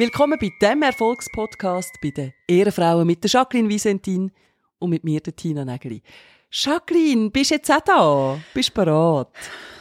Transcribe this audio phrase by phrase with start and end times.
[0.00, 4.32] Willkommen bei dem Erfolgspodcast bei den Ehrenfrauen mit der Jacqueline Visentin
[4.78, 6.02] und mit mir, der Tina Nägeli.
[6.50, 8.38] Jacqueline, bist du jetzt auch da?
[8.54, 9.26] Bist du bereit?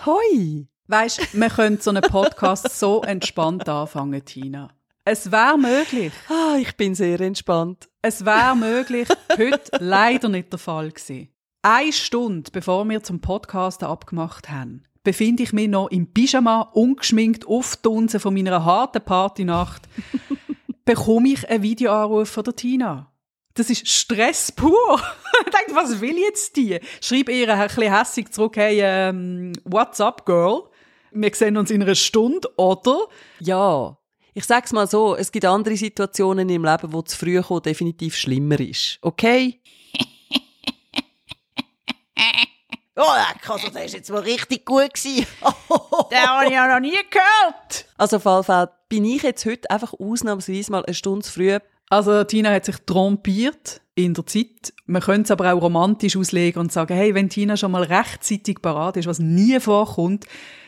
[0.06, 0.68] Hoi!
[0.88, 4.68] Weißt, wir können so einen Podcast so entspannt anfangen, Tina.
[5.06, 6.12] Es wäre möglich.
[6.28, 7.88] Ah, ich bin sehr entspannt.
[8.02, 9.08] Es wäre möglich.
[9.38, 11.30] Heute leider nicht der Fall gewesen.
[11.62, 17.48] Eine Stunde, bevor wir zum Podcast abgemacht haben, befinde ich mich noch im Pyjama, ungeschminkt,
[17.48, 19.88] aufdunsen von meiner harten Partynacht,
[20.86, 23.12] bekomme ich einen Videoanruf von der Tina.
[23.54, 24.72] Das ist Stress pur.
[25.46, 26.80] ich denke, was will jetzt die?
[27.02, 30.64] Schreib ihr ein bisschen hässig zurück, hey, ähm, what's up, girl?
[31.12, 33.08] Wir sehen uns in einer Stunde, oder?
[33.40, 33.98] Ja,
[34.34, 38.16] ich sag's mal so, es gibt andere Situationen im Leben, wo zu früh kommen definitiv
[38.16, 39.00] schlimmer ist.
[39.02, 39.60] Okay?
[42.96, 43.04] Oh,
[43.48, 45.26] also der ist jetzt mal richtig gut gewesen.
[46.12, 47.86] Den habe ich ja noch nie gehört.
[47.98, 51.58] Also auf jeden Fall bin ich jetzt heute einfach ausnahmsweise mal eine Stunde zu früh.
[51.90, 54.74] Also Tina hat sich trompiert in der Zeit.
[54.86, 58.62] Man könnte es aber auch romantisch auslegen und sagen, hey, wenn Tina schon mal rechtzeitig
[58.62, 60.26] parat ist, was nie vorkommt,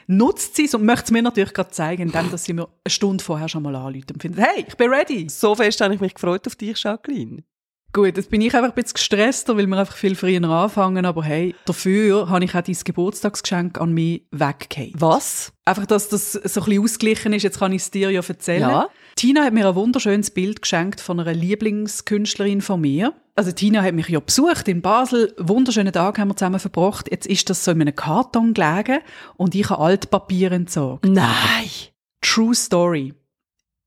[0.08, 2.92] nutzt sie es und möchte es mir natürlich gerade zeigen, indem dass sie mir eine
[2.92, 5.30] Stunde vorher schon mal anruft und findet, hey, ich bin ready.
[5.30, 7.44] So fest habe ich mich gefreut auf dich, Jacqueline.
[7.94, 11.24] Gut, jetzt bin ich einfach ein bisschen gestresster, weil wir einfach viel früher anfangen, aber
[11.24, 14.94] hey, dafür habe ich auch dein Geburtstagsgeschenk an mich weggegeben.
[15.00, 15.52] Was?
[15.66, 18.62] Einfach, dass das so ein bisschen ausgeglichen ist, jetzt kann ich es dir ja erzählen.
[18.62, 18.90] Ja.
[19.18, 23.14] Tina hat mir ein wunderschönes Bild geschenkt von einer Lieblingskünstlerin von mir.
[23.36, 25.34] Also Tina hat mich ja besucht in Basel.
[25.38, 27.10] Wunderschönen Tag haben wir zusammen verbracht.
[27.12, 29.00] Jetzt ist das so in einem Karton gelegen
[29.36, 31.06] und ich habe Altpapier entsorgt.
[31.06, 31.70] Nein!
[32.22, 33.14] True Story.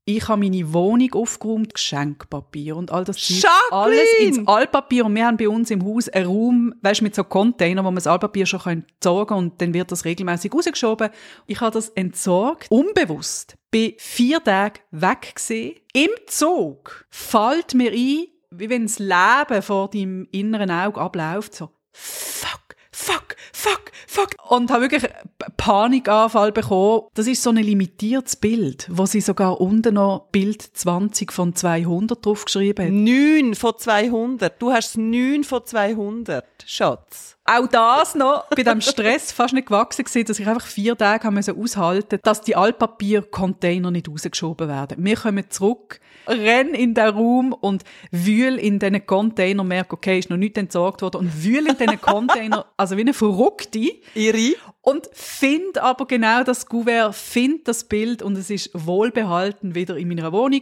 [0.07, 3.49] Ich habe meine Wohnung aufgeräumt, Geschenkpapier und all das Zeug.
[3.71, 5.03] Alles ins Altpapier.
[5.03, 7.95] Und wir haben bei uns im Haus einen Raum, weißt mit so Container, wo man
[7.95, 11.09] das Altpapier schon entsorgen kann und dann wird das regelmäßig rausgeschoben.
[11.47, 13.55] Ich habe das entsorgt, unbewusst.
[13.71, 15.73] Bin vier Tage weg gewesen.
[15.93, 21.71] Im Zug fällt mir ein, wie wenn das Leben vor deinem inneren Auge abläuft, so,
[21.91, 22.54] fuck,
[22.95, 24.29] fuck, fuck, fuck.
[24.49, 27.03] Und habe wirklich einen Panikanfall bekommen.
[27.13, 32.25] Das ist so ein limitiertes Bild, wo sie sogar unten noch Bild 20 von 200
[32.25, 32.93] draufgeschrieben hat.
[32.93, 34.61] 9 von 200.
[34.61, 37.34] Du hast 9 von 200, Schatz.
[37.47, 41.25] Auch das noch bei dem Stress fast nicht gewachsen gewesen, dass ich einfach vier Tage
[41.25, 45.05] haben müssen aushalten, dass die Altpapiercontainer nicht rausgeschoben werden.
[45.05, 50.31] Wir kommen zurück, renn in den Raum und wühl in diesen Container, merke, okay, ist
[50.31, 53.91] noch nicht entsorgt worden und wühl in diesen Container, also wie eine Verrückte.
[54.15, 54.55] Irre.
[54.81, 60.07] Und find aber genau das Kuvert, find das Bild und es ist wohlbehalten wieder in
[60.07, 60.61] meiner Wohnung.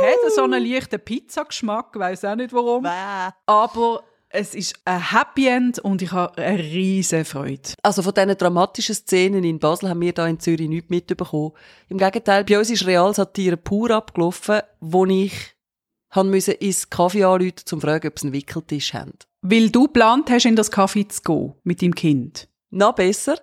[0.00, 2.84] Hat so einen leichten Pizzageschmack, weiß auch nicht warum.
[2.84, 3.30] Bäh.
[3.46, 4.02] Aber
[4.34, 7.72] es ist ein Happy End und ich habe eine riesige Freude.
[7.82, 11.52] Also von diesen dramatischen Szenen in Basel haben wir da in Zürich nichts mitbekommen.
[11.88, 15.54] Im Gegenteil, bei uns ist Realsatire pur abgelaufen, wo ich
[16.10, 19.12] han müsse ins Kaffee anrufen, um zu fragen, ob sie einen Wickeltisch haben.
[19.42, 22.48] Weil du geplant hast, in das Kaffee zu gehen mit deinem Kind.
[22.70, 23.38] Noch besser,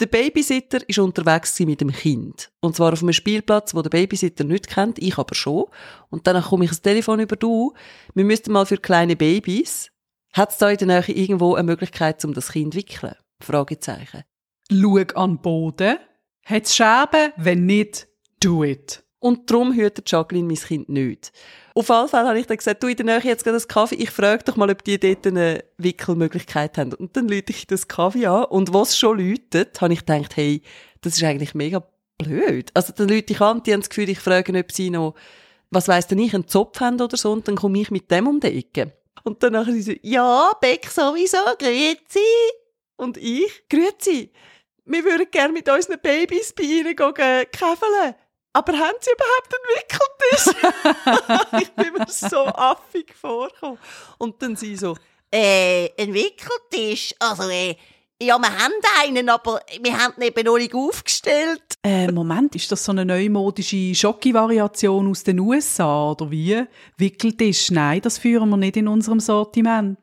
[0.00, 2.50] der Babysitter ist unterwegs mit dem Kind.
[2.60, 5.66] Und zwar auf einem Spielplatz, wo der Babysitter nicht kennt, ich aber schon.
[6.10, 7.72] Und dann komme ich das Telefon über du.
[8.14, 9.90] Wir müssten mal für kleine Babys,
[10.32, 13.14] hat es da in der Nähe irgendwo eine Möglichkeit, um das Kind zu wickeln?
[13.40, 14.24] Fragezeichen.
[14.70, 15.98] Schau an den Boden.
[16.44, 17.32] Hat es Scherben?
[17.36, 18.08] Wenn nicht,
[18.40, 19.02] do it.
[19.20, 21.32] Und darum hütet Jacqueline mein Kind nicht.
[21.74, 23.96] Auf alle Fälle habe ich dann gesagt, du in der Nähe jetzt gerade das Kaffee,
[23.96, 26.92] ich frage doch mal, ob die dort eine Wickelmöglichkeit haben.
[26.94, 30.62] Und dann lüte ich das Kaffee an und was schon läutet, habe ich gedacht, hey,
[31.00, 31.82] das ist eigentlich mega
[32.18, 32.70] blöd.
[32.74, 35.14] Also dann lüte ich an, die haben das Gefühl, ich frage, ob sie noch,
[35.70, 38.28] was weiss denn ich, einen Zopf haben oder so und dann komme ich mit dem
[38.28, 38.92] um die Ecke.
[39.24, 42.18] Und dann nachher sie so, ja, Beck sowieso, grüezi.
[42.96, 44.32] Und ich, grüezi.
[44.84, 47.14] Wir würden gerne mit unseren Babys bei ihnen gehen,
[47.52, 48.14] käfeln.
[48.52, 51.62] Aber haben sie überhaupt einen Wickeltisch?
[51.62, 53.78] ich bin mir so affig vorgekommen.
[54.16, 54.96] Und dann sie so,
[55.30, 57.14] äh, ein Wickeltisch.
[57.18, 57.76] Also, äh,
[58.20, 61.62] ja, wir haben einen, aber wir haben ihn eben noch nicht aufgestellt.
[61.84, 66.64] Äh, Moment, ist das so eine neumodische Schocki-Variation aus den USA oder wie?
[66.96, 67.70] Wickeltisch?
[67.70, 69.98] Nein, das führen wir nicht in unserem Sortiment.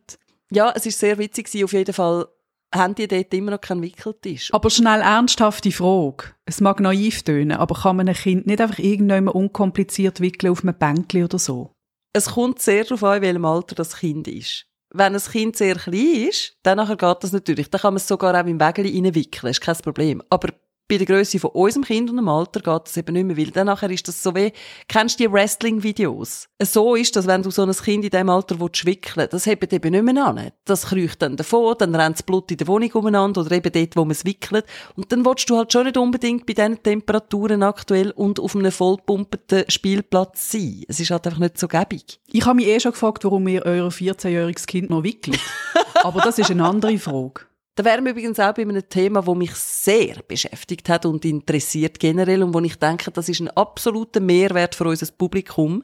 [0.50, 1.64] ja, es ist sehr witzig.
[1.64, 2.28] Auf jeden Fall
[2.74, 4.54] haben die dort immer noch keinen Wickeltisch.
[4.54, 6.34] Aber schnell ernsthafte Frage.
[6.46, 10.64] Es mag naiv tönen, aber kann man ein Kind nicht einfach irgendwann unkompliziert wickeln auf
[10.64, 11.72] einem Bänkli oder so?
[12.14, 14.68] Es kommt sehr darauf an, in welchem Alter das Kind ist.
[14.98, 17.70] Wenn ein Kind sehr klein ist, dann nachher geht das natürlich.
[17.70, 20.24] Dann kann man es sogar auch im Wägeli reinwickeln, ist kein Problem.
[20.30, 20.50] Aber
[20.88, 23.52] bei der Größe von unserem Kind und dem Alter geht das eben nicht mehr, weil
[23.52, 24.54] dann nachher ist das so wie,
[24.88, 26.48] kennst du die Wrestling-Videos?
[26.62, 29.74] So ist das, wenn du so ein Kind in diesem Alter willst, wickeln das hebt
[29.74, 30.52] eben nicht mehr an.
[30.66, 33.96] Das kriecht dann davon, dann rennt das Blut in der Wohnung umeinander oder eben dort,
[33.96, 34.66] wo man es wickelt.
[34.96, 38.72] Und dann willst du halt schon nicht unbedingt bei diesen Temperaturen aktuell und auf einem
[38.72, 40.84] vollpumpeten Spielplatz sein.
[40.88, 42.20] Es ist halt einfach nicht so gäbig.
[42.28, 45.40] Ich habe mich eh schon gefragt, warum ihr euer 14-jähriges Kind noch wickelt.
[46.04, 47.42] Aber das ist eine andere Frage.
[47.76, 52.00] Da wären wir übrigens auch bei einem Thema, das mich sehr beschäftigt hat und interessiert
[52.00, 55.84] generell und wo ich denke, das ist ein absoluter Mehrwert für unser Publikum.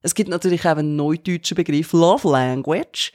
[0.00, 3.12] Es gibt natürlich auch einen neudeutschen Begriff, Love Language,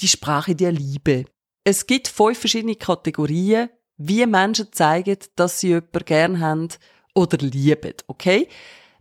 [0.00, 1.24] die Sprache der Liebe.
[1.64, 6.68] Es gibt fünf verschiedene Kategorien, wie Menschen zeigen, dass sie jemanden gern haben
[7.14, 8.48] oder lieben, okay?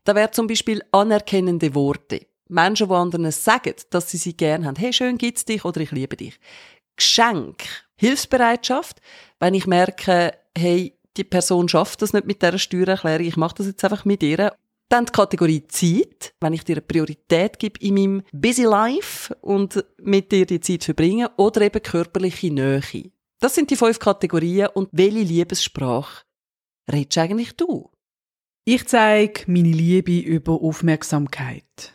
[0.05, 2.25] Da wären zum Beispiel anerkennende Worte.
[2.47, 4.77] Menschen, die anderen sagen, dass sie sie gern haben.
[4.77, 6.39] Hey, schön gibt's dich oder ich liebe dich.
[6.95, 9.01] Geschenk, Hilfsbereitschaft,
[9.39, 13.67] wenn ich merke, hey, die Person schafft das nicht mit dieser Steuererklärung, ich mache das
[13.67, 14.53] jetzt einfach mit ihr.
[14.89, 19.83] Dann die Kategorie Zeit, wenn ich dir eine Priorität gebe in meinem Busy Life und
[19.97, 23.11] mit dir die Zeit verbringe, oder eben körperliche Nähe.
[23.39, 26.23] Das sind die fünf Kategorien und welche Liebessprache
[26.91, 27.89] redest eigentlich du?
[28.65, 31.93] Ich zeige meine Liebe über Aufmerksamkeit.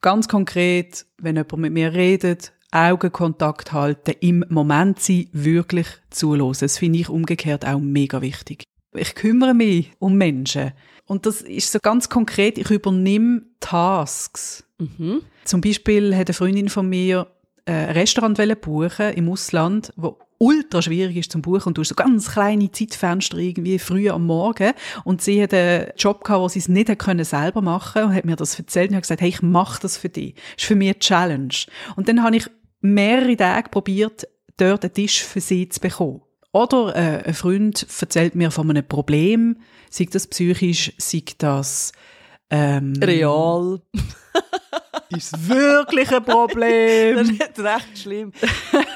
[0.00, 6.56] Ganz konkret, wenn jemand mit mir redet, Augenkontakt halten, im Moment sein, wirklich zuhören.
[6.58, 8.64] Das finde ich umgekehrt auch mega wichtig.
[8.92, 10.72] Ich kümmere mich um Menschen.
[11.06, 14.64] Und das ist so ganz konkret, ich übernehme Tasks.
[14.78, 15.22] Mhm.
[15.44, 17.26] Zum Beispiel hat eine Freundin von mir
[17.64, 21.90] äh, ein Restaurant buchen im Ausland, wo ultra schwierig ist zum Buchen und du hast
[21.90, 24.72] so ganz kleine Zeitfenster irgendwie früh am Morgen
[25.04, 28.24] und sie hat einen Job gehabt, wo sie es nicht können selber machen und hat
[28.24, 30.34] mir das erzählt und hat gesagt, hey, ich mache das für dich.
[30.34, 31.54] Das ist für mich eine Challenge.
[31.94, 32.50] Und dann habe ich
[32.80, 36.22] mehrere Tage probiert, dort einen Tisch für sie zu bekommen.
[36.52, 41.92] Oder äh, ein Freund erzählt mir von einem Problem, sei das psychisch, sei das
[42.50, 43.80] ähm, Real.
[45.16, 47.16] ist wirklich ein Problem.
[47.16, 48.32] Das ist recht schlimm.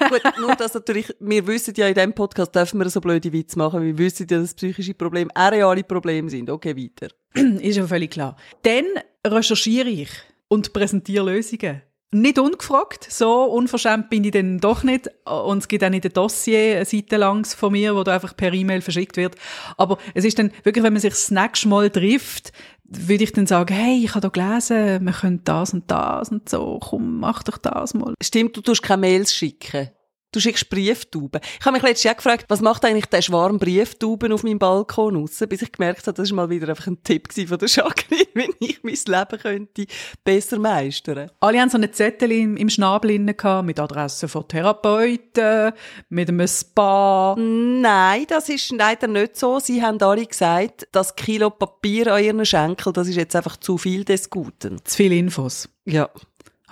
[0.08, 3.56] Gut, nur dass natürlich, wir wissen ja in diesem Podcast, dürfen wir so blöde Witze
[3.56, 6.50] machen, wir wissen ja, dass psychische Probleme auch reale Probleme sind.
[6.50, 7.14] Okay, weiter.
[7.60, 8.36] ist ja völlig klar.
[8.62, 8.86] Dann
[9.24, 10.10] recherchiere ich
[10.48, 11.82] und präsentiere Lösungen.
[12.14, 15.10] Nicht ungefragt, so unverschämt bin ich dann doch nicht.
[15.24, 18.36] Und es gibt auch nicht ein Dossier, eine Seite langs von mir, wo da einfach
[18.36, 19.34] per E-Mail verschickt wird.
[19.76, 22.52] Aber es ist dann wirklich, wenn man sich das nächste Mal trifft,
[22.84, 26.48] würde ich dann sagen, hey, ich habe da gelesen, wir können das und das und
[26.48, 28.14] so, komm, mach doch das mal.
[28.22, 29.90] Stimmt, du tust keine Mails schicken.
[30.34, 31.40] Du schickst Brieftauben.
[31.60, 35.14] Ich habe mich letztes Jahr gefragt, was macht eigentlich der Schwarm Brieftauben auf meinem Balkon
[35.14, 38.26] raus, bis ich gemerkt habe, das war mal wieder einfach ein Tipp von der Jacqueline,
[38.34, 39.86] wenn ich mein Leben könnte
[40.24, 41.30] besser meistern.
[41.38, 45.72] Alle haben so einen Zettel im, im Schnabel gehabt, mit Adressen von Therapeuten,
[46.08, 47.36] mit einem Spa.
[47.38, 49.60] Nein, das ist leider nicht so.
[49.60, 53.78] Sie haben alle gesagt, das Kilo Papier an ihren Schenkel, das ist jetzt einfach zu
[53.78, 54.84] viel des Guten.
[54.84, 55.68] Zu viele Infos.
[55.84, 56.10] Ja.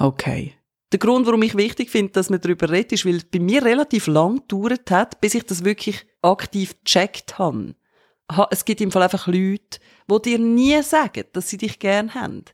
[0.00, 0.54] Okay.
[0.92, 3.64] Der Grund, warum ich wichtig finde, dass man darüber redet, ist, weil es bei mir
[3.64, 7.74] relativ lang gedauert hat, bis ich das wirklich aktiv gecheckt habe.
[8.50, 9.78] Es gibt im Fall einfach Leute,
[10.10, 12.44] die dir nie sagen, dass sie dich gern haben.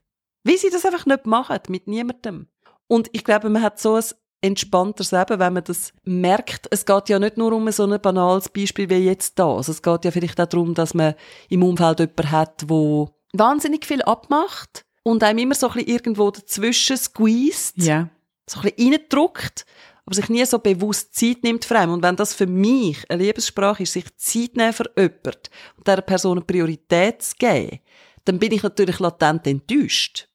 [0.45, 2.47] Wie sie das einfach nicht machen, mit niemandem.
[2.87, 4.05] Und ich glaube, man hat so ein
[4.41, 6.69] entspannteres Leben, wenn man das merkt.
[6.71, 9.57] Es geht ja nicht nur um so ein banales Beispiel wie jetzt das.
[9.57, 11.15] Also es geht ja vielleicht auch darum, dass man
[11.49, 16.31] im Umfeld jemanden hat, wo wahnsinnig viel abmacht und einem immer so ein bisschen irgendwo
[16.31, 17.83] dazwischen squeezed.
[17.83, 18.09] Ja
[18.51, 19.67] so ein bisschen reindrückt,
[20.05, 21.93] aber sich nie so bewusst Zeit nimmt für einen.
[21.93, 26.03] Und wenn das für mich eine Liebessprache ist, sich Zeit nehmen für jemanden und dieser
[26.03, 27.81] Person eine Priorität zu geben,
[28.25, 30.29] dann bin ich natürlich latent enttäuscht.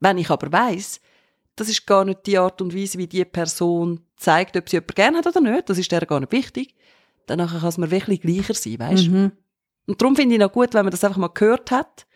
[0.00, 1.00] Wenn ich aber weiss,
[1.56, 4.94] das ist gar nicht die Art und Weise, wie die Person zeigt, ob sie jemanden
[4.94, 6.74] gerne hat oder nicht, das ist der gar nicht wichtig,
[7.26, 9.32] dann kann es mir wirklich gleicher sein, weißt Mhm.
[9.86, 12.06] Und darum finde ich noch gut, wenn man das einfach mal gehört hat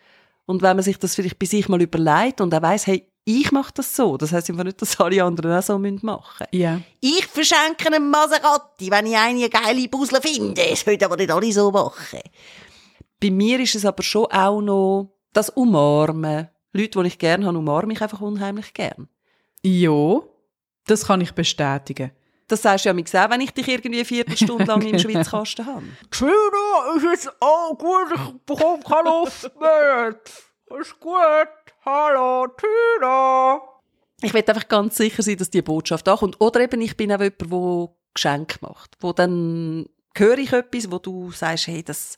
[0.45, 3.51] und wenn man sich das vielleicht bei sich mal überlegt und auch weiss, hey, ich
[3.51, 4.17] mache das so.
[4.17, 6.47] Das heisst einfach nicht, dass alle anderen auch so machen müssen.
[6.51, 6.81] Ja.
[6.99, 10.61] Ich verschenke einen Maserati, wenn ich eine geile Busle finde.
[10.69, 12.19] Das sollten aber nicht alle so machen.
[13.21, 16.49] Bei mir ist es aber schon auch noch das Umarmen.
[16.73, 19.07] Leute, die ich gerne habe, umarme ich einfach unheimlich gern.
[19.61, 20.19] Ja,
[20.87, 22.11] das kann ich bestätigen.
[22.47, 25.83] Das sagst du ja auch, wenn ich dich irgendwie eine Viertelstunde lang im Schwitzkasten habe.
[26.11, 30.15] Tina, ist jetzt auch gut, ich bekomme keine Luft mehr.
[30.79, 31.62] Ist gut.
[31.85, 33.61] Hallo, Tina.
[34.21, 36.39] Ich will einfach ganz sicher sein, dass die Botschaft ankommt.
[36.39, 38.95] Oder eben, ich bin auch jemand, der Geschenke macht.
[39.01, 42.17] Wo dann höre ich etwas, wo du sagst, hey, das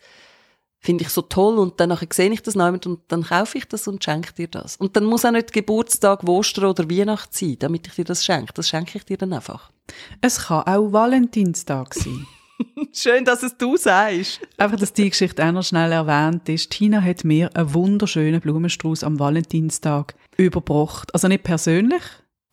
[0.79, 3.87] finde ich so toll und dann sehe ich das noch und dann kaufe ich das
[3.87, 4.75] und schenke dir das.
[4.75, 8.53] Und dann muss auch nicht Geburtstag, Ostern oder Weihnacht sein, damit ich dir das schenke.
[8.53, 9.71] Das schenke ich dir dann einfach.
[10.21, 12.27] Es kann auch Valentinstag sein.
[12.93, 14.39] Schön, dass es du sagst.
[14.57, 16.71] Einfach, dass die Geschichte auch noch schnell erwähnt ist.
[16.71, 21.13] Tina hat mir einen wunderschönen Blumenstrauß am Valentinstag überbracht.
[21.13, 22.01] Also nicht persönlich.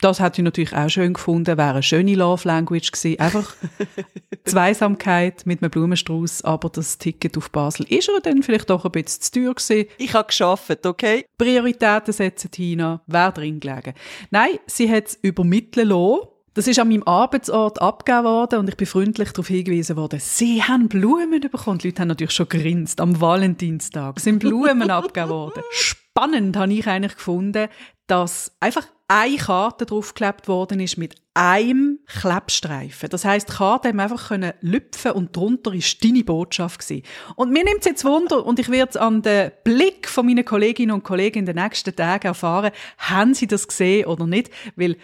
[0.03, 3.21] Das hätte ich natürlich auch schön gefunden, wäre eine schöne Love Language gewesen.
[3.21, 3.55] Einfach
[4.45, 8.91] Zweisamkeit mit einem Blumenstrauß, aber das Ticket auf Basel ist ja dann vielleicht doch ein
[8.91, 9.89] bisschen zu teuer gewesen.
[9.99, 11.25] Ich habe geschafft, okay?
[11.39, 13.95] Prioritäten setzen, Tina, wäre drin gelegen.
[14.33, 16.32] Nein, sie hat es übermitteln lassen.
[16.55, 20.63] Das ist an meinem Arbeitsort abgegeben worden und ich bin freundlich darauf hingewiesen worden, sie
[20.63, 21.79] haben Blumen bekommen.
[21.79, 23.01] Die Leute haben natürlich schon grinst.
[23.01, 25.63] Am Valentinstag sind Blumen abgegeben worden.
[25.71, 27.69] Spannend habe ich eigentlich gefunden,
[28.07, 33.09] dass einfach eine Karte draufgeklebt worden ist mit einem Klebstreifen.
[33.09, 37.03] Das heißt, die Karte haben einfach können lüpfen und drunter ist deine Botschaft gewesen.
[37.37, 40.45] Und mir nimmt es jetzt Wunder und ich werde es an den Blick von meinen
[40.45, 44.97] Kolleginnen und Kollegen in den nächsten Tagen erfahren, haben sie das gesehen oder nicht, weil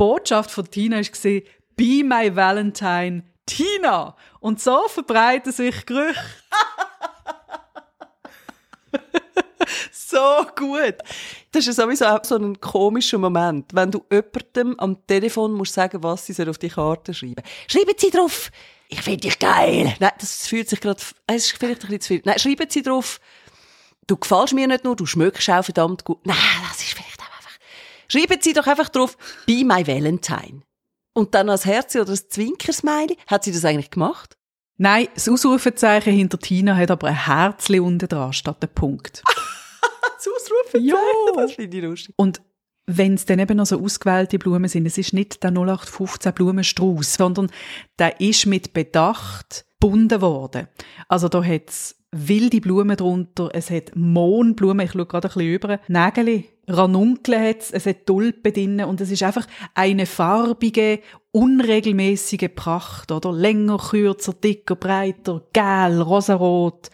[0.00, 1.40] Botschaft von Tina war,
[1.76, 4.16] Be my Valentine, Tina.
[4.40, 6.18] Und so verbreiten sich Gerüchte.
[9.92, 10.94] so gut.
[11.52, 16.02] Das ist sowieso auch so ein komischer Moment, wenn du jemandem am Telefon musst sagen,
[16.02, 17.42] was sie auf die Karte schreiben.
[17.68, 18.50] Schreiben Sie drauf,
[18.88, 19.94] ich finde dich geil.
[20.00, 22.22] Nein, das fühlt sich gerade, es ist vielleicht ein bisschen zu viel.
[22.24, 23.20] Nein, schreiben Sie drauf,
[24.06, 26.24] du gefällst mir nicht nur, du schmückst auch verdammt gut.
[26.24, 26.38] Nein,
[26.70, 27.19] das ist vielleicht.
[28.10, 30.62] Schreiben Sie doch einfach drauf, be my Valentine.
[31.14, 33.16] Und dann als Herz oder als Zwinkersmiley.
[33.26, 34.36] Hat sie das eigentlich gemacht?
[34.78, 39.22] Nein, das Ausrufezeichen hinter Tina hat aber ein Herzchen unten dran statt ein Punkt.
[40.16, 40.96] das Ausrufezeichen, Ja.
[41.36, 42.14] das finde ich lustig.
[42.16, 42.40] Und
[42.86, 47.14] wenn es dann eben noch so ausgewählte Blumen sind, es ist nicht der 0815 Blumenstrauß,
[47.14, 47.50] sondern
[47.98, 50.66] der ist mit Bedacht gebunden worden.
[51.08, 55.52] Also da hat es wilde Blumen drunter, es hat Mohnblumen, ich schaue gerade ein bisschen
[55.54, 61.00] über, Nägel, Ranunkel hat es, es hat Tulpen drin und es ist einfach eine farbige,
[61.32, 63.32] unregelmäßige Pracht, oder?
[63.32, 66.90] Länger, kürzer, dicker, breiter, gel, rosarot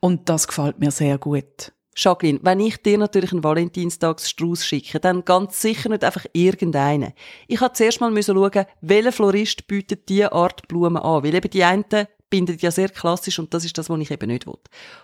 [0.00, 1.72] und das gefällt mir sehr gut.
[1.96, 7.12] Jacqueline, wenn ich dir natürlich einen Valentinstagsstrauß schicke, dann ganz sicher nicht einfach irgendeinen.
[7.48, 11.64] Ich habe zuerst mal schauen, welcher Florist bietet diese Art Blumen an, weil eben die
[11.64, 11.84] einen
[12.30, 14.54] bindet ja sehr klassisch und das ist das, was ich eben nicht will.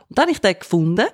[0.09, 1.07] Und dann habe ich den gefunden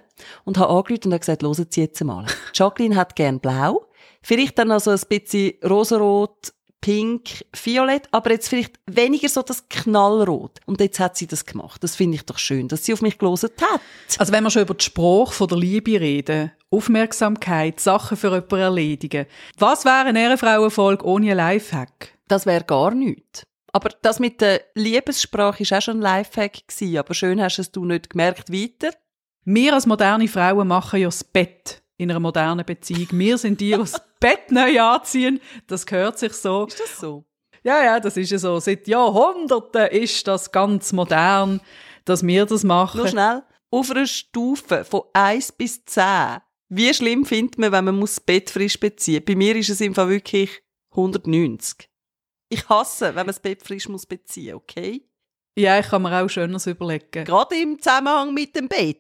[0.45, 2.27] und habe angerufen und habe gesagt, hören Sie jetzt mal.
[2.55, 3.87] Jacqueline hat gern blau,
[4.23, 6.53] vielleicht dann also ein bisschen rosarot,
[6.83, 10.59] pink, violett, aber jetzt vielleicht weniger so das Knallrot.
[10.67, 11.83] Und jetzt hat sie das gemacht.
[11.83, 13.81] Das finde ich doch schön, dass sie auf mich gelesen hat.
[14.19, 18.57] Also wenn wir schon über die Sprache von der Liebe reden, Aufmerksamkeit, Sachen für jemanden
[18.57, 19.27] erledigen.
[19.59, 22.19] Was wäre eine Ehrenfrauenfolge ohne einen Lifehack?
[22.29, 23.45] Das wäre gar nichts.
[23.73, 26.69] Aber das mit der Liebessprache war auch schon ein Lifehack.
[26.69, 26.99] gewesen.
[26.99, 28.95] Aber schön hast es du nicht gemerkt weiter.
[29.45, 33.09] Wir als moderne Frauen machen ja das Bett in einer modernen Beziehung.
[33.13, 35.41] Wir sind die, die das Bett neu anziehen.
[35.67, 36.67] Das gehört sich so.
[36.67, 37.25] Ist das so?
[37.65, 38.61] Ja, ja, das ist ja so.
[38.61, 41.61] Seit Jahrhunderten ist das ganz modern,
[42.05, 42.99] dass wir das machen.
[42.99, 43.43] Nur schnell.
[43.71, 46.05] Auf einer Stufe von 1 bis 10.
[46.69, 49.81] Wie schlimm findet man, wenn man muss das Bett frisch beziehen Bei mir ist es
[49.81, 51.89] im Fall wirklich 190.
[52.53, 55.09] Ich hasse, wenn man das Bett frisch muss beziehen okay?
[55.57, 57.25] Ja, ich kann mir auch Schöneres überlegen.
[57.25, 58.99] Gerade im Zusammenhang mit dem Bett.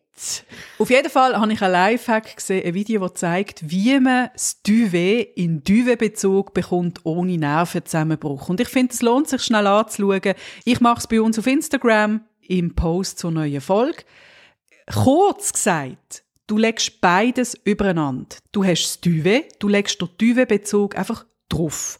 [0.78, 4.62] Auf jeden Fall habe ich ein Lifehack gesehen, ein Video, das zeigt, wie man das
[4.62, 8.48] Duvet in Duvet-Bezug bekommt, ohne Nervenzusammenbruch.
[8.48, 10.34] Und ich finde, es lohnt sich schnell anzuschauen.
[10.64, 14.04] Ich mache es bei uns auf Instagram im Post zur neuen Folge.
[14.90, 18.36] Kurz gesagt, du legst beides übereinander.
[18.50, 21.98] Du hast das Duvet, du legst den Duvet-Bezug einfach drauf.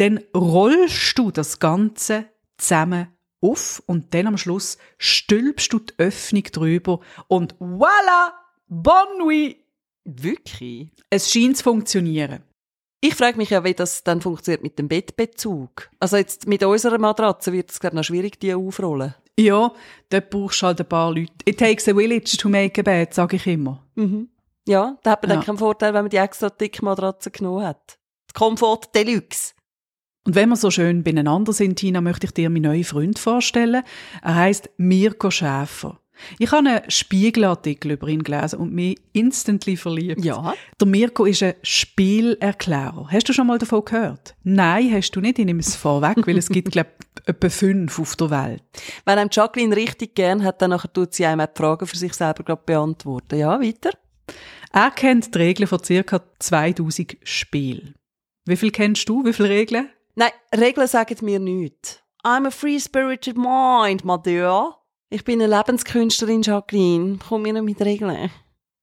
[0.00, 2.24] Dann rollst du das Ganze
[2.56, 3.08] zusammen
[3.42, 8.32] auf und dann am Schluss stülpst du die Öffnung drüber und voilà,
[8.66, 9.58] bonne nuit.
[10.04, 10.90] Wirklich?
[11.10, 12.42] Es scheint zu funktionieren.
[13.02, 15.90] Ich frage mich ja, wie das dann funktioniert mit dem Bettbezug.
[16.00, 19.14] Also jetzt mit unserer Matratze wird es glaub, noch schwierig, die aufrollen.
[19.38, 19.72] Ja,
[20.08, 21.32] dort brauchst du halt ein paar Leute.
[21.44, 23.82] It takes a village to make a bed, sage ich immer.
[24.66, 25.36] Ja, da hat man Ja.
[25.36, 27.98] dann keinen Vorteil, wenn man die extra dicke Matratze genommen hat.
[28.34, 29.54] Komfort Deluxe.
[30.26, 33.82] Und wenn wir so schön beieinander sind, Tina, möchte ich dir meinen neuen Freund vorstellen.
[34.22, 35.98] Er heißt Mirko Schäfer.
[36.38, 40.22] Ich habe einen Spiegelartikel über ihn gelesen und mich instantly verliebt.
[40.22, 40.54] Ja.
[40.78, 43.08] Der Mirko ist ein Spielerklärer.
[43.10, 44.34] Hast du schon mal davon gehört?
[44.42, 45.38] Nein, hast du nicht.
[45.38, 48.62] Ich nehme es vorweg, weil es gibt, glaube ich, etwa fünf auf der Welt.
[49.04, 52.12] Wenn einem Jacqueline richtig gern hat, dann tut sie einem auch die Fragen für sich
[52.12, 53.38] selber gerade beantworten.
[53.38, 53.90] Ja, weiter.
[54.72, 56.20] Er kennt die Regeln von ca.
[56.38, 57.94] 2000 Spielen.
[58.44, 59.24] Wie viel kennst du?
[59.24, 59.88] Wie viele Regeln?
[60.14, 62.02] Nein, Regeln sagen mir nichts.
[62.24, 64.76] I'm a free-spirited mind, Madea.
[65.08, 67.18] Ich bin eine Lebenskünstlerin, Jacqueline.
[67.26, 68.30] Komm mir nicht mit Regeln.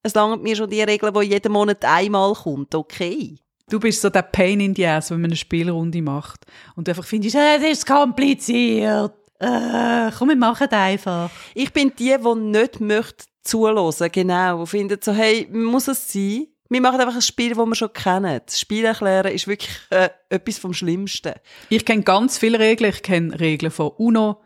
[0.03, 3.35] Es langt mir schon die Regeln, die jeden Monat einmal kommt, okay?
[3.69, 6.91] Du bist so der Pain in the Ass, wenn man eine Spielrunde macht und du
[6.91, 9.13] einfach findest, äh, das ist kompliziert.
[9.39, 11.29] Äh, komm, wir machen das einfach.
[11.53, 14.61] Ich bin die, die nicht möchte zuhören, genau.
[14.61, 16.47] Die finden so, hey, muss es sein?
[16.69, 18.41] Wir machen einfach ein Spiel, das wir schon kennen.
[18.45, 21.33] Das Spiel erklären ist wirklich äh, etwas vom Schlimmsten.
[21.69, 22.91] Ich kenne ganz viele Regeln.
[22.93, 24.41] Ich kenne Regeln von UNO,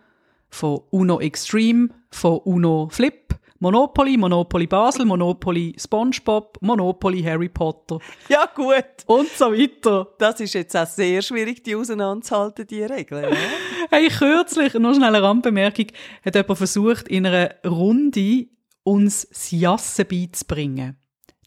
[0.50, 8.48] von UNO Extreme, von UNO Flip, Monopoly, Monopoly Basel, Monopoly SpongeBob, Monopoly Harry Potter Ja,
[8.56, 8.84] gut.
[9.06, 10.08] und so weiter.
[10.18, 13.32] Das ist jetzt auch sehr schwierig, die auseinanderzuhalten, die Regeln.
[13.32, 13.38] Ja?
[13.92, 15.88] Hey, kürzlich, nur schnell eine Randbemerkung,
[16.26, 18.48] hat jemand versucht, in einer Runde
[18.84, 20.98] uns das Jassen beizubringen.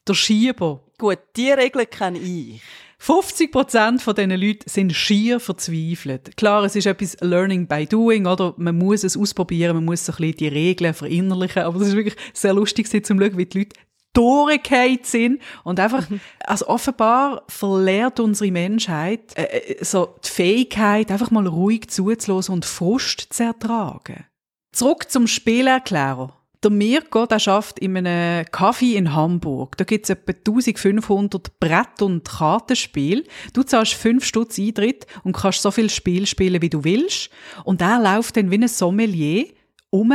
[0.07, 0.81] Der Schieber.
[0.97, 2.61] gut, die Regeln kenne ich.
[3.01, 6.37] 50% von diesen Leuten sind schier verzweifelt.
[6.37, 8.53] Klar, es ist etwas Learning by Doing, oder?
[8.57, 11.63] Man muss es ausprobieren, man muss so ein bisschen die Regeln verinnerlichen.
[11.63, 13.75] Aber es ist wirklich sehr lustig, zu schauen, wie die Leute
[14.13, 16.07] durchgefallen sind und einfach,
[16.39, 22.65] also offenbar verlehrt unsere Menschheit äh, äh, so die Fähigkeit, einfach mal ruhig zuzulassen und
[22.65, 24.25] Frust zu ertragen.
[24.71, 26.33] Zurück zum Spielerklärer.
[26.65, 29.77] Der Mirko, der schafft in einem Café in Hamburg.
[29.77, 33.27] Da gibt's etwa 1500 Brett- und Kartenspiel.
[33.53, 37.29] Du zahlst 5 Stutz Eintritt und kannst so viel Spiel spielen, wie du willst.
[37.65, 39.45] Und er läuft dann wie ein Sommelier
[39.91, 40.11] um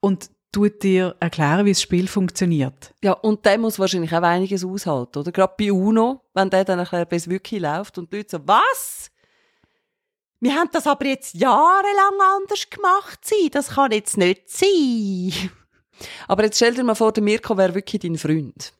[0.00, 2.92] und tut dir erklären, wie das Spiel funktioniert.
[3.02, 5.32] Ja, und der muss wahrscheinlich auch einiges aushalten, oder?
[5.32, 8.46] Gerade bei UNO, wenn der dann erklärt, wie es wirklich läuft und die Leute so,
[8.46, 9.10] was?
[10.40, 13.20] Wir haben das aber jetzt jahrelang anders gemacht,
[13.52, 15.50] das kann jetzt nicht sein.
[16.28, 18.72] Aber jetzt stell dir mal vor, der Mirko wäre wirklich dein Freund.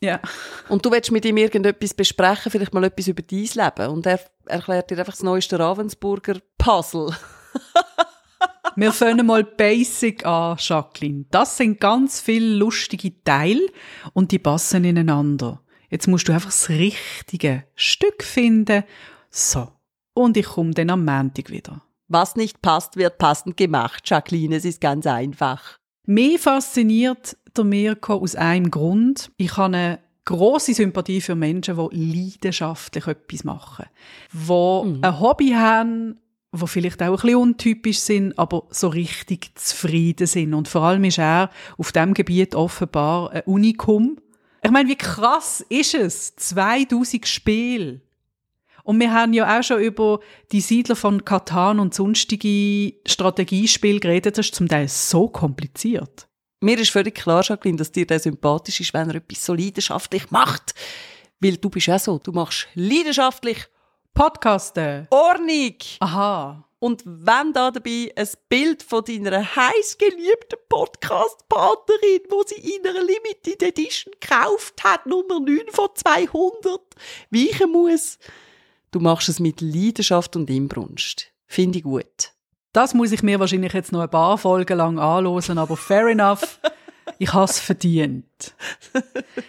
[0.00, 0.20] Ja.
[0.68, 3.90] Und du willst mit ihm irgendetwas besprechen, vielleicht mal etwas über dein Leben.
[3.90, 7.16] Und er erklärt dir einfach das neueste Ravensburger Puzzle.
[8.78, 11.24] Wir fangen mal basic an, Jacqueline.
[11.30, 13.66] Das sind ganz viele lustige Teile
[14.12, 15.62] und die passen ineinander.
[15.88, 18.84] Jetzt musst du einfach das richtige Stück finden.
[19.30, 19.68] So.
[20.12, 21.82] Und ich komme dann am Montag wieder.
[22.08, 24.56] Was nicht passt, wird passend gemacht, Jacqueline.
[24.56, 25.78] Es ist ganz einfach.
[26.08, 29.32] Mich fasziniert der Mirko aus einem Grund.
[29.38, 33.86] Ich habe eine grosse Sympathie für Menschen, die leidenschaftlich etwas machen.
[34.32, 36.20] Die ein Hobby haben,
[36.52, 40.54] die vielleicht auch ein bisschen untypisch sind, aber so richtig zufrieden sind.
[40.54, 44.16] Und vor allem ist er auf diesem Gebiet offenbar ein Unikum.
[44.62, 46.36] Ich meine, wie krass ist es?
[46.36, 48.00] 2000 Spiele.
[48.86, 50.20] Und wir haben ja auch schon über
[50.52, 54.38] die Siedler von Katan und sonstige Strategiespiele geredet.
[54.38, 56.28] Das ist zum Teil so kompliziert.
[56.60, 60.30] Mir ist völlig klar, Jacqueline, dass dir der sympathisch ist, wenn er etwas so leidenschaftlich
[60.30, 60.72] macht.
[61.40, 63.66] Weil du bist ja so, du machst leidenschaftlich
[64.14, 65.08] Podcasten.
[65.10, 65.74] Ordnung.
[65.98, 66.64] Aha.
[66.78, 73.64] Und wenn da dabei ein Bild von deiner heißgeliebten Podcast-Partnerin, wo sie in einer Limited
[73.64, 76.80] Edition gekauft hat, Nummer 9 von 200,
[77.32, 78.18] weichen muss,
[78.90, 81.32] du machst es mit Leidenschaft und Inbrunst.
[81.46, 82.32] Finde ich gut.
[82.72, 86.60] Das muss ich mir wahrscheinlich jetzt noch ein paar Folgen lang anhören, aber fair enough.
[87.18, 88.54] Ich habe es verdient.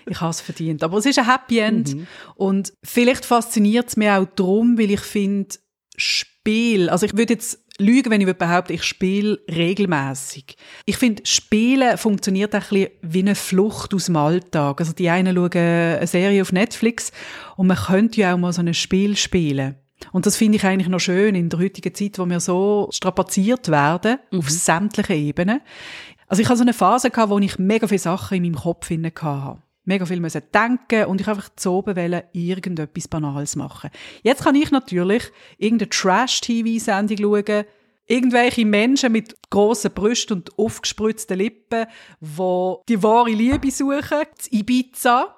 [0.06, 0.84] Ich habe es verdient.
[0.84, 2.08] Aber es ist ein Happy End.
[2.36, 5.56] Und vielleicht fasziniert es mich auch darum, weil ich finde,
[5.98, 10.56] Spiel, also ich würde jetzt lügen, wenn ich behaupte, ich spiele regelmäßig.
[10.86, 14.80] Ich finde, Spielen funktioniert auch ein bisschen wie eine Flucht aus dem Alltag.
[14.80, 17.12] Also die einen schauen eine Serie auf Netflix
[17.56, 19.76] und man könnte ja auch mal so ein Spiel spielen.
[20.12, 23.70] Und das finde ich eigentlich noch schön in der heutigen Zeit, wo wir so strapaziert
[23.70, 25.62] werden, auf sämtlichen Ebenen.
[26.28, 28.90] Also ich hatte so eine Phase, gehabt, wo ich mega viele Sachen in meinem Kopf
[28.90, 29.58] hatte.
[29.88, 33.90] Mega viel müssen denken und ich einfach zu oben wollen, irgendetwas Banales machen.
[34.22, 35.24] Jetzt kann ich natürlich
[35.58, 37.66] irgendeine Trash-TV-Sendung schauen,
[38.06, 41.86] irgendwelche Menschen mit grossen Brüsten und aufgespritzten Lippen,
[42.20, 45.34] wo die wahre Liebe suchen, das Ibiza.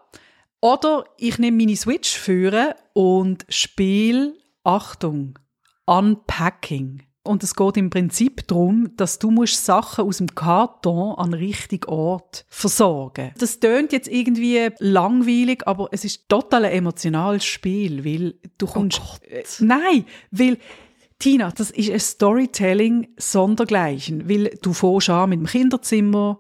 [0.62, 4.34] Oder ich nehme meine Switch führen und spiele,
[4.64, 5.38] Achtung,
[5.86, 7.04] Unpacking.
[7.24, 11.40] Und es geht im Prinzip darum, dass du musst Sachen aus dem Karton an den
[11.40, 13.32] richtigen Ort versorgen.
[13.38, 19.02] Das tönt jetzt irgendwie langweilig, aber es ist total ein emotionales Spiel, weil du kommst...
[19.30, 20.58] Äh, nein, weil...
[21.22, 26.40] Tina, das ist ein Storytelling sondergleichen, weil du fährst an mit dem Kinderzimmer,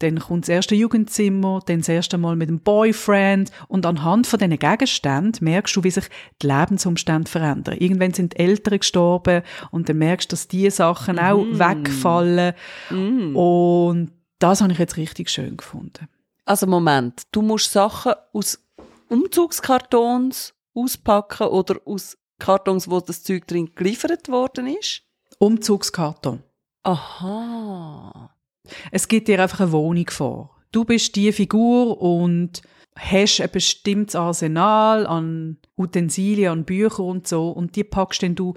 [0.00, 4.38] dann kommt das erste Jugendzimmer, dann das erste Mal mit dem Boyfriend und anhand von
[4.38, 6.06] diesen Gegenständen merkst du, wie sich
[6.42, 7.76] die Lebensumstände verändern.
[7.78, 12.54] Irgendwann sind die Eltern gestorben und dann merkst du, dass diese Sachen auch wegfallen
[12.90, 16.08] und das habe ich jetzt richtig schön gefunden.
[16.46, 18.58] Also Moment, du musst Sachen aus
[19.08, 25.02] Umzugskartons auspacken oder aus Kartons, wo das Zeug drin geliefert worden ist?
[25.38, 26.42] Umzugskarton.
[26.82, 28.34] Aha.
[28.90, 30.56] Es gibt dir einfach eine Wohnung vor.
[30.72, 32.62] Du bist die Figur und
[32.96, 38.54] hast ein bestimmtes Arsenal an Utensilien, an Büchern und so und die packst dann du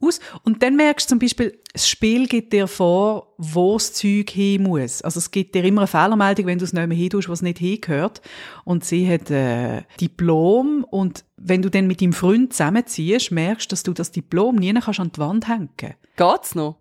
[0.00, 0.20] aus.
[0.42, 4.62] Und dann merkst du zum Beispiel, das Spiel gibt dir vor, wo das Zeug hin
[4.62, 5.02] muss.
[5.02, 7.42] Also es gibt dir immer eine Fehlermeldung, wenn du es nicht mehr hin tust, was
[7.42, 8.20] nicht hingehört.
[8.64, 13.72] Und sie hat äh, Diplom und wenn du dann mit deinem Freund zusammenziehst, merkst du,
[13.72, 15.70] dass du das Diplom nie kannst an die Wand hängen.
[16.16, 16.78] Geht's noch?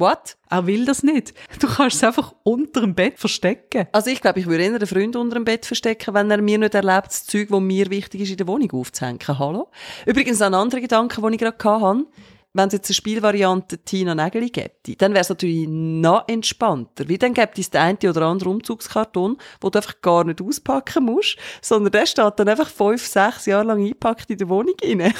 [0.00, 0.38] What?
[0.48, 1.34] Er will das nicht.
[1.60, 3.86] Du kannst es einfach unter dem Bett verstecken.
[3.92, 6.56] Also ich glaube, ich würde eher einen Freund unter dem Bett verstecken, wenn er mir
[6.56, 9.20] nicht erlaubt, das Zeug, das mir wichtig ist, in der Wohnung aufzuhängen.
[9.28, 9.68] Hallo?
[10.06, 12.06] Übrigens ein anderer Gedanke, den ich gerade hatte.
[12.52, 17.08] Wenn es jetzt eine Spielvariante Tina Nägeli gäbe, dann wäre es natürlich noch entspannter.
[17.08, 21.04] Weil dann gäbe es den einen oder anderen Umzugskarton, wo du einfach gar nicht auspacken
[21.04, 25.14] musst, sondern der steht dann einfach fünf, sechs Jahre lang eingepackt in der Wohnung rein.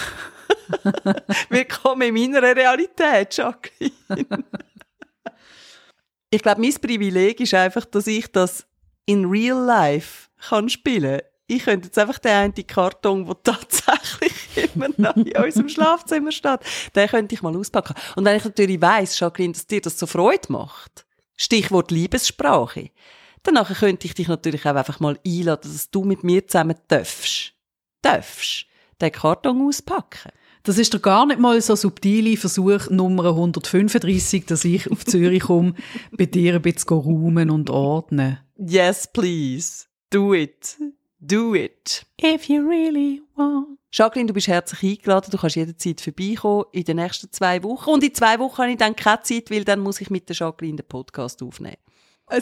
[1.51, 4.45] Willkommen in meiner Realität, Jacqueline.
[6.31, 8.67] Ich glaube, mein Privileg ist einfach, dass ich das
[9.07, 14.89] in real life kann spielen ich könnte jetzt einfach den einen Karton, der tatsächlich immer
[14.97, 16.61] noch in unserem Schlafzimmer steht,
[16.95, 17.95] den könnte ich mal auspacken.
[18.17, 22.91] Und wenn ich natürlich weiss, Jacqueline, dass dir das so Freude macht, Stichwort Liebessprache,
[23.43, 27.55] dann könnte ich dich natürlich auch einfach mal einladen, dass du mit mir zusammen darfst,
[28.03, 28.67] darfst,
[29.01, 30.31] den Karton auspacken.
[30.63, 35.45] Das ist doch gar nicht mal so subtile Versuch Nummer 135, dass ich auf Zürich
[35.45, 35.75] komme,
[36.13, 38.39] bei dir ein bisschen räumen und ordnen.
[38.59, 39.87] Yes, please.
[40.11, 40.77] Do it.
[41.19, 42.05] Do it.
[42.23, 43.79] If you really want.
[43.93, 45.31] Jacqueline, du bist herzlich eingeladen.
[45.31, 47.91] Du kannst jederzeit vorbeikommen in den nächsten zwei Wochen.
[47.91, 50.37] Und in zwei Wochen habe ich dann keine Zeit, weil dann muss ich mit der
[50.37, 51.77] Jacqueline den Podcast aufnehmen.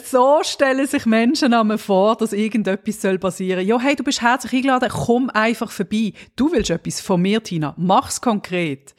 [0.03, 3.65] So stellen sich Menschen einmal vor, dass irgendetwas soll passieren.
[3.65, 6.13] Ja, hey, du bist herzlich eingeladen, komm einfach vorbei.
[6.35, 7.73] Du willst etwas von mir, Tina.
[7.77, 8.93] Mach's konkret.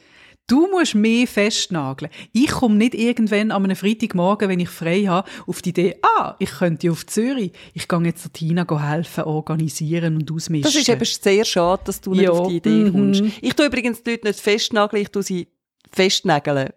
[0.47, 2.11] Du musst mehr festnageln.
[2.33, 6.35] Ich komme nicht irgendwann an einem Freitagmorgen, wenn ich frei habe, auf die Idee, ah,
[6.39, 7.53] ich könnte auf Zürich.
[7.73, 10.63] Ich gehe jetzt der Tina helfen, organisieren und ausmischen.
[10.63, 12.31] Das ist eben sehr schade, dass du nicht ja.
[12.31, 12.91] auf die Idee mhm.
[12.91, 13.23] kommst.
[13.41, 15.47] Ich tue übrigens die Leute nicht festnageln, ich tue sie
[15.89, 16.71] festnageln.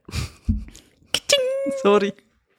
[1.83, 2.12] Sorry.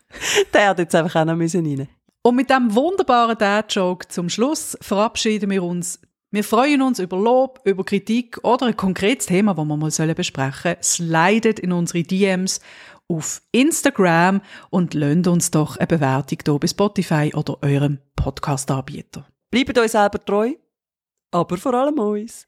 [0.54, 1.88] Der hat jetzt einfach auch noch rein.
[2.24, 6.00] Und mit diesem wunderbaren Dad-Joke zum Schluss verabschieden wir uns
[6.36, 10.76] wir freuen uns über Lob, über Kritik oder ein konkretes Thema, das wir mal besprechen
[10.84, 10.84] sollen.
[10.84, 12.60] Slidet in unsere DMs
[13.08, 19.26] auf Instagram und lasst uns doch eine Bewertung hier bei Spotify oder eurem Podcast-Anbieter.
[19.50, 20.56] Bleibt euch selber treu,
[21.32, 22.48] aber vor allem uns.